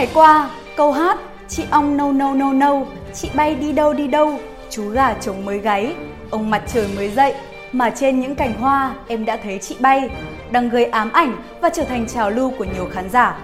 [0.00, 1.18] ngày qua, câu hát
[1.48, 5.44] Chị ong nâu nâu nâu nâu, chị bay đi đâu đi đâu, chú gà trống
[5.44, 5.94] mới gáy,
[6.30, 7.34] ông mặt trời mới dậy,
[7.72, 10.10] mà trên những cành hoa em đã thấy chị bay,
[10.50, 13.38] đang gây ám ảnh và trở thành trào lưu của nhiều khán giả.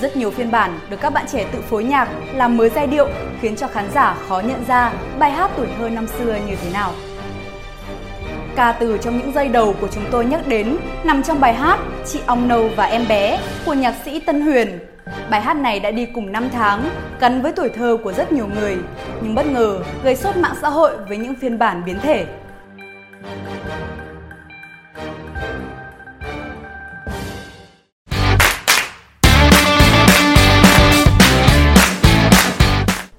[0.00, 3.08] Rất nhiều phiên bản được các bạn trẻ tự phối nhạc làm mới giai điệu
[3.40, 6.70] khiến cho khán giả khó nhận ra bài hát tuổi thơ năm xưa như thế
[6.72, 6.92] nào.
[8.56, 11.78] Ca từ trong những giây đầu của chúng tôi nhắc đến nằm trong bài hát
[12.06, 14.78] Chị Ong Nâu và Em Bé của nhạc sĩ Tân Huyền.
[15.30, 16.90] Bài hát này đã đi cùng năm tháng,
[17.20, 18.76] gắn với tuổi thơ của rất nhiều người,
[19.22, 22.26] nhưng bất ngờ gây sốt mạng xã hội với những phiên bản biến thể.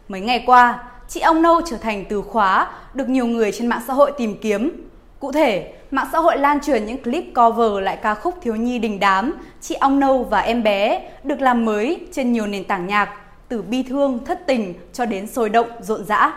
[0.08, 3.82] Mấy ngày qua, chị Ong Nâu trở thành từ khóa được nhiều người trên mạng
[3.88, 4.90] xã hội tìm kiếm.
[5.24, 8.80] Cụ thể, mạng xã hội lan truyền những clip cover lại ca khúc thiếu nhi
[8.80, 12.88] đình đám, chị Ong Nâu và em bé được làm mới trên nhiều nền tảng
[12.88, 13.10] nhạc,
[13.48, 16.34] từ bi thương, thất tình cho đến sôi động, rộn rã.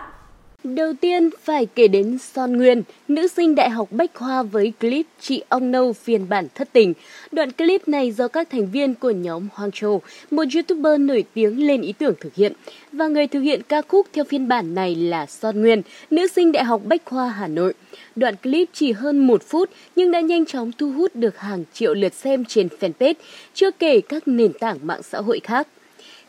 [0.75, 5.05] Đầu tiên phải kể đến Son Nguyên, nữ sinh đại học Bách Khoa với clip
[5.19, 6.93] Chị Ong Nâu phiên bản thất tình.
[7.31, 10.01] Đoạn clip này do các thành viên của nhóm Hoàng Châu,
[10.31, 12.53] một youtuber nổi tiếng lên ý tưởng thực hiện.
[12.91, 16.51] Và người thực hiện ca khúc theo phiên bản này là Son Nguyên, nữ sinh
[16.51, 17.73] đại học Bách Khoa Hà Nội.
[18.15, 21.93] Đoạn clip chỉ hơn một phút nhưng đã nhanh chóng thu hút được hàng triệu
[21.93, 23.13] lượt xem trên fanpage,
[23.53, 25.67] chưa kể các nền tảng mạng xã hội khác.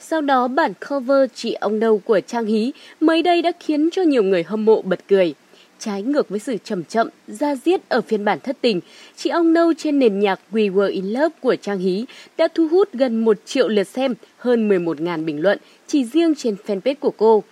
[0.00, 4.02] Sau đó bản cover chị ông đâu của Trang Hí mới đây đã khiến cho
[4.02, 5.34] nhiều người hâm mộ bật cười.
[5.78, 8.80] Trái ngược với sự chậm chậm, ra diết ở phiên bản thất tình,
[9.16, 12.04] chị ông nâu trên nền nhạc We Were In Love của Trang Hí
[12.36, 16.56] đã thu hút gần 1 triệu lượt xem, hơn 11.000 bình luận chỉ riêng trên
[16.66, 17.42] fanpage của cô.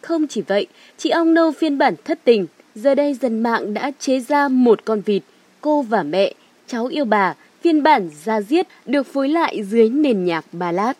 [0.00, 0.66] Không chỉ vậy,
[0.98, 4.84] chị ông nâu phiên bản thất tình, giờ đây dân mạng đã chế ra một
[4.84, 5.22] con vịt,
[5.60, 6.34] cô và mẹ,
[6.66, 10.96] cháu yêu bà, phiên bản ra diết được phối lại dưới nền nhạc ballad.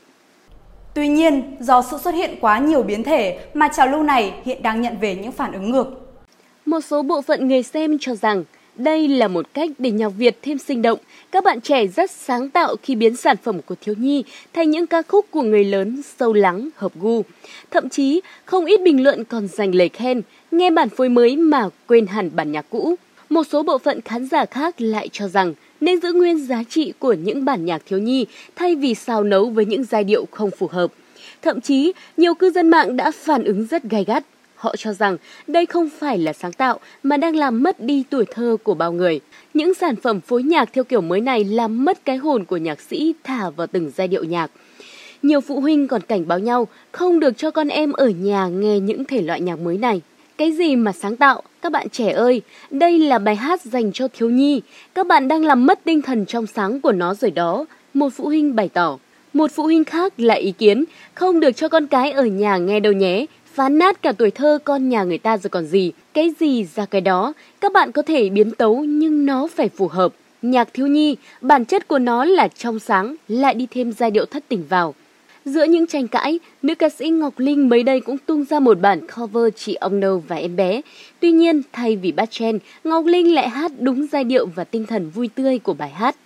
[0.95, 4.63] Tuy nhiên, do sự xuất hiện quá nhiều biến thể mà trào lưu này hiện
[4.63, 5.87] đang nhận về những phản ứng ngược.
[6.67, 8.45] Một số bộ phận người xem cho rằng
[8.77, 10.99] đây là một cách để nhạc Việt thêm sinh động.
[11.31, 14.87] Các bạn trẻ rất sáng tạo khi biến sản phẩm của thiếu nhi thành những
[14.87, 17.23] ca khúc của người lớn sâu lắng, hợp gu.
[17.71, 21.69] Thậm chí, không ít bình luận còn dành lời khen, nghe bản phối mới mà
[21.87, 22.95] quên hẳn bản nhạc cũ.
[23.31, 26.93] Một số bộ phận khán giả khác lại cho rằng nên giữ nguyên giá trị
[26.99, 30.51] của những bản nhạc thiếu nhi thay vì xào nấu với những giai điệu không
[30.51, 30.93] phù hợp.
[31.43, 34.25] Thậm chí, nhiều cư dân mạng đã phản ứng rất gay gắt.
[34.57, 38.25] Họ cho rằng đây không phải là sáng tạo mà đang làm mất đi tuổi
[38.31, 39.21] thơ của bao người.
[39.55, 42.81] Những sản phẩm phối nhạc theo kiểu mới này làm mất cái hồn của nhạc
[42.81, 44.51] sĩ thả vào từng giai điệu nhạc.
[45.23, 48.81] Nhiều phụ huynh còn cảnh báo nhau không được cho con em ở nhà nghe
[48.81, 50.01] những thể loại nhạc mới này.
[50.39, 54.09] Cái gì mà sáng tạo, các bạn trẻ ơi, đây là bài hát dành cho
[54.09, 54.63] thiếu nhi,
[54.95, 57.65] các bạn đang làm mất tinh thần trong sáng của nó rồi đó,
[57.95, 58.99] một phụ huynh bày tỏ.
[59.33, 62.81] Một phụ huynh khác lại ý kiến, không được cho con cái ở nhà nghe
[62.81, 66.35] đâu nhé, phá nát cả tuổi thơ con nhà người ta rồi còn gì, cái
[66.41, 70.13] gì ra cái đó, các bạn có thể biến tấu nhưng nó phải phù hợp.
[70.43, 74.25] Nhạc thiếu nhi, bản chất của nó là trong sáng, lại đi thêm giai điệu
[74.25, 74.95] thất tình vào.
[75.45, 78.81] Giữa những tranh cãi, nữ ca sĩ Ngọc Linh mới đây cũng tung ra một
[78.81, 80.81] bản cover chị ông nâu và em bé.
[81.21, 84.87] Tuy nhiên, thay vì bắt chen, Ngọc Linh lại hát đúng giai điệu và tinh
[84.87, 86.17] thần vui tươi của bài hát.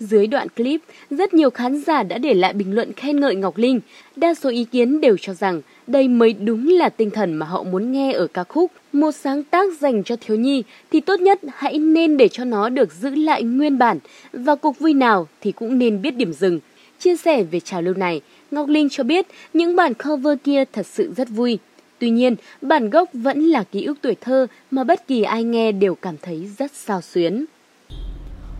[0.00, 0.80] Dưới đoạn clip,
[1.10, 3.80] rất nhiều khán giả đã để lại bình luận khen ngợi Ngọc Linh.
[4.16, 7.62] Đa số ý kiến đều cho rằng đây mới đúng là tinh thần mà họ
[7.62, 8.72] muốn nghe ở ca khúc.
[8.92, 12.68] Một sáng tác dành cho thiếu nhi thì tốt nhất hãy nên để cho nó
[12.68, 13.98] được giữ lại nguyên bản
[14.32, 16.60] và cuộc vui nào thì cũng nên biết điểm dừng.
[16.98, 18.20] Chia sẻ về trào lưu này,
[18.50, 21.58] Ngọc Linh cho biết những bản cover kia thật sự rất vui.
[21.98, 25.72] Tuy nhiên, bản gốc vẫn là ký ức tuổi thơ mà bất kỳ ai nghe
[25.72, 27.44] đều cảm thấy rất sao xuyến.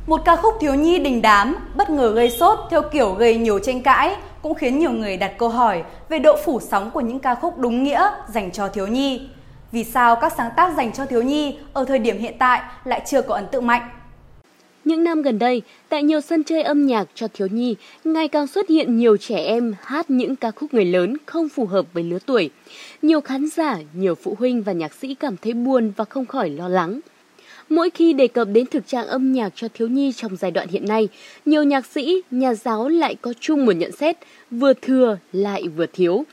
[0.07, 3.59] Một ca khúc thiếu nhi đình đám bất ngờ gây sốt theo kiểu gây nhiều
[3.59, 7.19] tranh cãi cũng khiến nhiều người đặt câu hỏi về độ phủ sóng của những
[7.19, 9.29] ca khúc đúng nghĩa dành cho thiếu nhi.
[9.73, 13.03] Vì sao các sáng tác dành cho thiếu nhi ở thời điểm hiện tại lại
[13.07, 13.89] chưa có ấn tượng mạnh?
[14.89, 18.47] Những năm gần đây, tại nhiều sân chơi âm nhạc cho thiếu nhi, ngày càng
[18.47, 22.05] xuất hiện nhiều trẻ em hát những ca khúc người lớn không phù hợp với
[22.05, 22.51] lứa tuổi.
[23.03, 26.51] Nhiều khán giả, nhiều phụ huynh và nhạc sĩ cảm thấy buồn và không khỏi
[26.51, 27.01] lo lắng.
[27.69, 30.69] Mỗi khi đề cập đến thực trạng âm nhạc cho thiếu nhi trong giai đoạn
[30.69, 31.09] hiện nay,
[31.47, 34.17] nhiều nhạc sĩ, nhà giáo lại có chung một nhận xét,
[34.51, 36.25] vừa thừa lại vừa thiếu.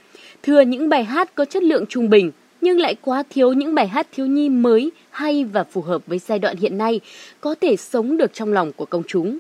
[0.44, 2.32] Thừa những bài hát có chất lượng trung bình,
[2.62, 6.20] nhưng lại quá thiếu những bài hát thiếu nhi mới, hay và phù hợp với
[6.20, 7.00] giai đoạn hiện nay,
[7.42, 9.38] có thể sống được trong lòng của công chúng.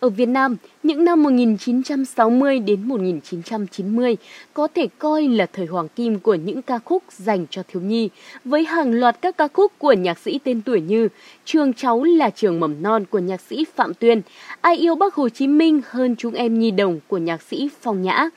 [0.00, 4.16] Ở Việt Nam, những năm 1960 đến 1990
[4.54, 8.08] có thể coi là thời hoàng kim của những ca khúc dành cho thiếu nhi,
[8.44, 11.08] với hàng loạt các ca khúc của nhạc sĩ tên tuổi như
[11.44, 14.22] Trường cháu là trường mầm non của nhạc sĩ Phạm Tuyên,
[14.60, 18.02] Ai yêu Bác Hồ Chí Minh hơn chúng em nhi đồng của nhạc sĩ Phong
[18.02, 18.28] Nhã.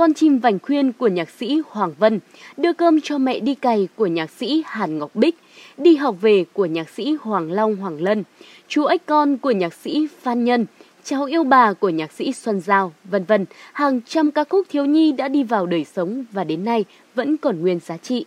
[0.00, 2.20] Con chim vành khuyên của nhạc sĩ Hoàng Vân,
[2.56, 5.38] Đưa cơm cho mẹ đi cày của nhạc sĩ Hàn Ngọc Bích,
[5.78, 8.24] Đi học về của nhạc sĩ Hoàng Long Hoàng Lân,
[8.68, 10.66] Chú ếch con của nhạc sĩ Phan Nhân,
[11.04, 14.84] Cháu yêu bà của nhạc sĩ Xuân Giao, vân vân, hàng trăm ca khúc thiếu
[14.84, 18.24] nhi đã đi vào đời sống và đến nay vẫn còn nguyên giá trị.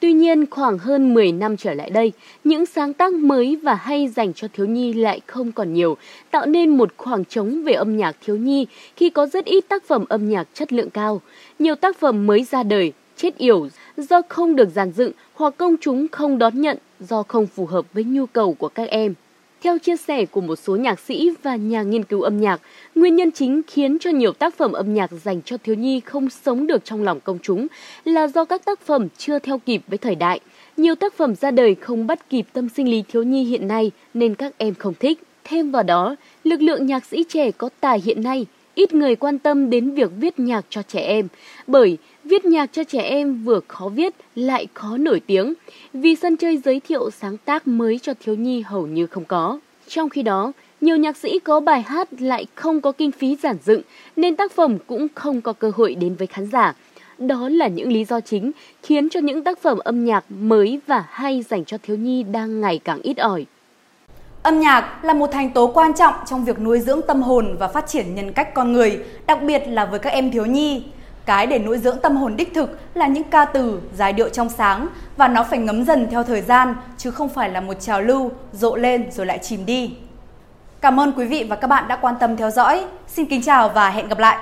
[0.00, 2.12] Tuy nhiên, khoảng hơn 10 năm trở lại đây,
[2.44, 5.96] những sáng tác mới và hay dành cho thiếu nhi lại không còn nhiều,
[6.30, 8.66] tạo nên một khoảng trống về âm nhạc thiếu nhi
[8.96, 11.20] khi có rất ít tác phẩm âm nhạc chất lượng cao.
[11.58, 15.76] Nhiều tác phẩm mới ra đời, chết yểu do không được giàn dựng hoặc công
[15.80, 19.14] chúng không đón nhận do không phù hợp với nhu cầu của các em.
[19.62, 22.60] Theo chia sẻ của một số nhạc sĩ và nhà nghiên cứu âm nhạc,
[22.94, 26.30] nguyên nhân chính khiến cho nhiều tác phẩm âm nhạc dành cho thiếu nhi không
[26.30, 27.66] sống được trong lòng công chúng
[28.04, 30.40] là do các tác phẩm chưa theo kịp với thời đại.
[30.76, 33.90] Nhiều tác phẩm ra đời không bắt kịp tâm sinh lý thiếu nhi hiện nay
[34.14, 35.22] nên các em không thích.
[35.44, 38.46] Thêm vào đó, lực lượng nhạc sĩ trẻ có tài hiện nay
[38.78, 41.28] ít người quan tâm đến việc viết nhạc cho trẻ em,
[41.66, 45.54] bởi viết nhạc cho trẻ em vừa khó viết lại khó nổi tiếng,
[45.92, 49.58] vì sân chơi giới thiệu sáng tác mới cho thiếu nhi hầu như không có.
[49.88, 53.56] Trong khi đó, nhiều nhạc sĩ có bài hát lại không có kinh phí giản
[53.64, 53.82] dựng
[54.16, 56.74] nên tác phẩm cũng không có cơ hội đến với khán giả.
[57.18, 58.52] Đó là những lý do chính
[58.82, 62.60] khiến cho những tác phẩm âm nhạc mới và hay dành cho thiếu nhi đang
[62.60, 63.46] ngày càng ít ỏi.
[64.42, 67.68] Âm nhạc là một thành tố quan trọng trong việc nuôi dưỡng tâm hồn và
[67.68, 70.84] phát triển nhân cách con người, đặc biệt là với các em thiếu nhi.
[71.26, 74.48] Cái để nuôi dưỡng tâm hồn đích thực là những ca từ, giai điệu trong
[74.48, 78.00] sáng và nó phải ngấm dần theo thời gian chứ không phải là một trào
[78.00, 79.94] lưu rộ lên rồi lại chìm đi.
[80.80, 82.84] Cảm ơn quý vị và các bạn đã quan tâm theo dõi.
[83.06, 84.38] Xin kính chào và hẹn gặp lại.